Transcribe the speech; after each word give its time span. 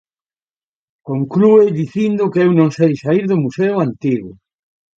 Conclúe 1.09 1.65
dicindo 1.79 2.31
que 2.33 2.41
""Eu 2.45 2.51
non 2.59 2.69
sei 2.77 2.93
saír 3.01 3.25
do 3.27 3.41
Museo 3.43 3.75
antigo... 3.87 4.31